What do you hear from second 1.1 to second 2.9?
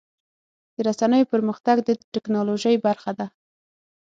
پرمختګ د ټکنالوژۍ